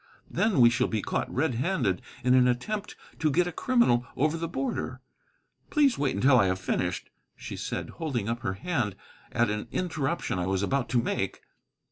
[0.31, 4.35] Then we shall be caught red handed in an attempt to get a criminal over
[4.35, 4.99] the border.
[5.69, 8.95] Please wait until I have finished," she said, holding up her hand
[9.31, 11.41] at an interruption I was about to make.